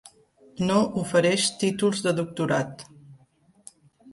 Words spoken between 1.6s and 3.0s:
títols de doctorat.